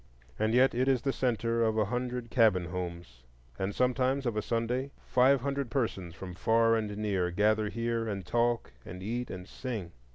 And 0.39 0.55
yet 0.55 0.73
it 0.73 0.87
is 0.87 1.03
the 1.03 1.13
centre 1.13 1.63
of 1.63 1.77
a 1.77 1.85
hundred 1.85 2.31
cabin 2.31 2.65
homes; 2.65 3.21
and 3.59 3.75
sometimes, 3.75 4.25
of 4.25 4.35
a 4.35 4.41
Sunday, 4.41 4.89
five 5.05 5.41
hundred 5.41 5.69
persons 5.69 6.15
from 6.15 6.33
far 6.33 6.75
and 6.75 6.97
near 6.97 7.29
gather 7.29 7.69
here 7.69 8.07
and 8.07 8.25
talk 8.25 8.71
and 8.83 9.03
eat 9.03 9.29
and 9.29 9.47
sing. 9.47 9.91